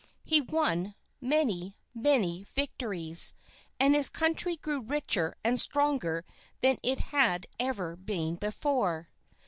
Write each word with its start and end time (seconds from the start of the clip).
He 0.23 0.41
won 0.41 0.95
many, 1.21 1.77
many 1.93 2.43
victories, 2.55 3.35
and 3.79 3.93
his 3.93 4.09
country 4.09 4.55
grew 4.55 4.79
richer 4.81 5.35
and 5.43 5.61
stronger 5.61 6.25
than 6.61 6.79
it 6.81 6.97
had 7.11 7.45
ever 7.59 7.95
been 7.95 8.37
before. 8.37 9.11